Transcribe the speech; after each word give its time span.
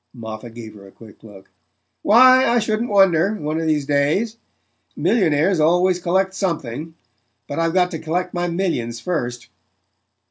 Moffatt 0.15 0.55
gave 0.55 0.73
her 0.73 0.87
a 0.87 0.91
quick 0.91 1.21
look. 1.21 1.51
"Why, 2.01 2.47
I 2.47 2.57
shouldn't 2.57 2.89
wonder 2.89 3.35
one 3.35 3.59
of 3.59 3.67
these 3.67 3.85
days. 3.85 4.37
Millionaires 4.95 5.59
always 5.59 5.99
collect 6.01 6.33
something; 6.33 6.95
but 7.47 7.59
I've 7.59 7.75
got 7.75 7.91
to 7.91 7.99
collect 7.99 8.33
my 8.33 8.47
millions 8.47 8.99
first." 8.99 9.49